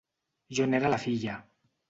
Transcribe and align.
Jo 0.59 0.65
n'era 0.71 0.91
la 0.95 0.99
filla. 1.05 1.37